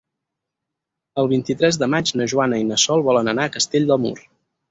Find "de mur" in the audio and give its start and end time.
3.93-4.17